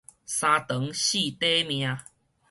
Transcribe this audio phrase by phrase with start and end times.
[0.03, 0.03] 三
[0.67, 1.87] 長四短命